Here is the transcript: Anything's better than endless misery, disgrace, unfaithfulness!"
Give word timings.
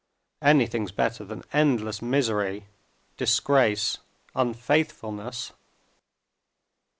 Anything's 0.41 0.91
better 0.91 1.23
than 1.23 1.43
endless 1.53 2.01
misery, 2.01 2.65
disgrace, 3.17 3.99
unfaithfulness!" 4.33 5.51